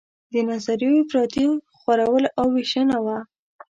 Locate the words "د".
0.33-0.35